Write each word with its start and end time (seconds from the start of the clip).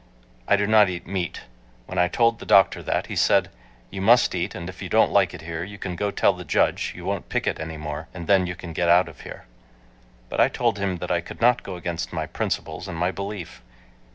I 0.47 0.55
do 0.55 0.65
not 0.65 0.89
eat 0.89 1.05
meat. 1.05 1.41
When 1.85 1.99
I 1.99 2.07
told 2.07 2.39
the 2.39 2.45
doctor 2.47 2.81
that 2.81 3.05
he 3.05 3.15
said, 3.15 3.51
"You 3.91 4.01
must 4.01 4.33
eat, 4.33 4.55
and 4.55 4.67
if 4.67 4.81
you 4.81 4.89
don't 4.89 5.11
like 5.11 5.31
it 5.31 5.43
here, 5.43 5.63
you 5.63 5.77
go 5.77 6.07
and 6.07 6.17
tell 6.17 6.33
the 6.33 6.43
judge 6.43 6.93
you 6.95 7.05
won't 7.05 7.29
picket 7.29 7.59
any 7.59 7.77
more, 7.77 8.07
and 8.11 8.25
then 8.25 8.47
you 8.47 8.55
can 8.55 8.73
get 8.73 8.89
out 8.89 9.07
of 9.07 9.21
here." 9.21 9.45
But 10.27 10.39
I 10.39 10.47
told 10.49 10.79
him 10.79 10.97
that 10.97 11.11
I 11.11 11.21
could 11.21 11.39
not 11.39 11.61
go 11.61 11.75
against 11.75 12.11
my 12.13 12.25
principles 12.25 12.87
and 12.87 12.97
my 12.97 13.11
belief. 13.11 13.61